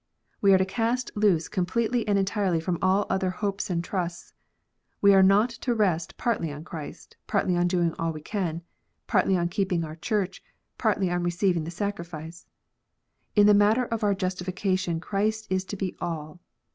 [0.41, 4.33] Wo are to cast loose completely and entirely from all other hopes and trusts.
[4.99, 8.63] We are not to rest partly on Christ, partly on doing all we can,
[9.05, 10.43] partly on keeping our church,
[10.79, 12.45] partly on receiving the sacrament.
[13.35, 16.39] In the matter of our justification Christ is to be all.